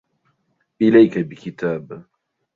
إليك 0.81 1.19
بكتاب. 1.19 2.03